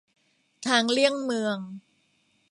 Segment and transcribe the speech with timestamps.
[0.67, 1.57] ทางเลี่ยงเมือง